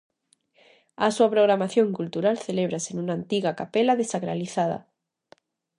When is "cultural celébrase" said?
1.97-2.91